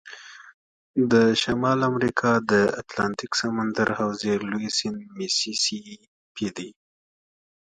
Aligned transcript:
د 1.11 1.13
شمال 1.41 1.79
امریکا 1.91 2.31
د 2.51 2.53
اتلانتیک 2.81 3.31
سمندر 3.41 3.87
حوزې 3.99 4.33
لوی 4.49 4.69
سیند 4.77 4.99
میسی 5.17 5.53
سی 5.63 5.79
پي 6.35 6.47
دی. 6.55 6.69